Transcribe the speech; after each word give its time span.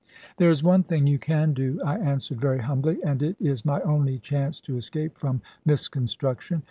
"There 0.37 0.49
is 0.49 0.63
one 0.63 0.81
thing 0.81 1.05
you 1.05 1.19
can 1.19 1.53
do," 1.53 1.79
I 1.85 1.95
answered 1.99 2.41
very 2.41 2.57
humbly; 2.57 2.97
"and 3.03 3.21
it 3.21 3.35
is 3.39 3.63
my 3.63 3.81
only 3.81 4.17
chance 4.17 4.59
to 4.61 4.75
escape 4.75 5.15
from 5.15 5.43
misconstruction. 5.63 6.59